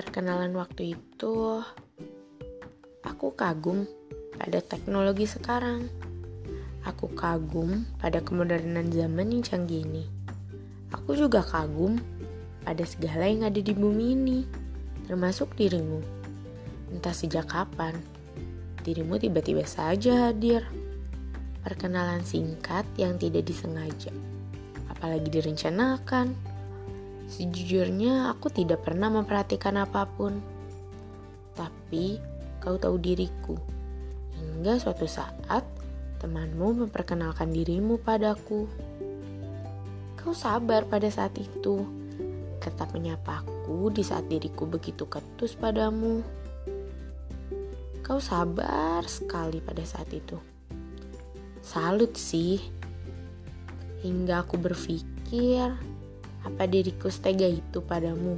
perkenalan 0.00 0.56
waktu 0.56 0.96
itu, 0.96 1.60
aku 3.04 3.36
kagum 3.36 3.84
pada 4.32 4.64
teknologi 4.64 5.28
sekarang. 5.28 5.92
Aku 6.88 7.12
kagum 7.12 7.84
pada 8.00 8.24
kemodernan 8.24 8.88
zaman 8.88 9.28
yang 9.28 9.44
canggih 9.44 9.84
ini. 9.84 10.08
Aku 10.96 11.12
juga 11.12 11.44
kagum 11.44 12.00
pada 12.64 12.80
segala 12.88 13.28
yang 13.28 13.44
ada 13.44 13.60
di 13.60 13.76
bumi 13.76 14.16
ini, 14.16 14.38
termasuk 15.04 15.52
dirimu. 15.60 16.00
Entah 16.96 17.12
sejak 17.12 17.52
kapan, 17.52 17.92
dirimu 18.80 19.20
tiba-tiba 19.20 19.68
saja 19.68 20.32
hadir. 20.32 20.64
Perkenalan 21.60 22.24
singkat 22.24 22.88
yang 22.96 23.20
tidak 23.20 23.44
disengaja, 23.44 24.08
apalagi 24.88 25.28
direncanakan 25.28 26.32
Sejujurnya 27.30 28.34
aku 28.34 28.50
tidak 28.50 28.82
pernah 28.82 29.06
memperhatikan 29.06 29.78
apa 29.78 30.02
pun. 30.02 30.42
Tapi 31.54 32.18
kau 32.58 32.74
tahu 32.74 32.98
diriku. 32.98 33.54
Hingga 34.34 34.82
suatu 34.82 35.06
saat 35.06 35.62
temanmu 36.18 36.84
memperkenalkan 36.84 37.54
dirimu 37.54 38.02
padaku. 38.02 38.66
Kau 40.18 40.34
sabar 40.34 40.82
pada 40.90 41.06
saat 41.06 41.30
itu. 41.38 41.86
Tetap 42.58 42.92
menyapaku 42.92 43.94
di 43.94 44.02
saat 44.02 44.26
diriku 44.26 44.66
begitu 44.66 45.06
ketus 45.06 45.54
padamu. 45.54 46.26
Kau 48.02 48.18
sabar 48.18 49.06
sekali 49.06 49.62
pada 49.62 49.86
saat 49.86 50.10
itu. 50.10 50.34
Salut 51.62 52.18
sih. 52.18 52.58
Hingga 54.02 54.42
aku 54.42 54.58
berpikir, 54.58 55.78
apa 56.44 56.64
diriku 56.68 57.08
setega 57.08 57.48
itu 57.48 57.78
padamu? 57.84 58.36